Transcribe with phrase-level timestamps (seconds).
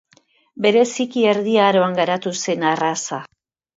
[0.65, 3.21] Bereziki erdi aroan garatu zen arraza.